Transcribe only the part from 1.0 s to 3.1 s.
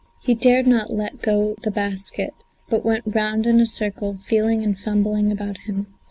go the basket, but went